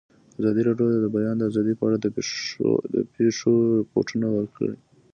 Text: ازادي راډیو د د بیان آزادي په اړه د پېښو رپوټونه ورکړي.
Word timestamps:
ازادي 0.39 0.61
راډیو 0.67 0.87
د 0.93 0.95
د 1.05 1.07
بیان 1.15 1.37
آزادي 1.49 1.73
په 1.77 1.83
اړه 1.87 1.97
د 2.93 3.03
پېښو 3.15 3.53
رپوټونه 3.81 4.27
ورکړي. 4.35 4.75